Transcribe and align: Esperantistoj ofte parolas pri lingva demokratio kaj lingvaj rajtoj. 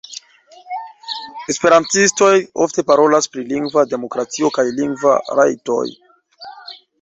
Esperantistoj 1.53 2.29
ofte 2.65 2.85
parolas 2.87 3.29
pri 3.35 3.45
lingva 3.53 3.85
demokratio 3.93 4.51
kaj 4.57 4.67
lingvaj 4.81 5.15
rajtoj. 5.43 5.85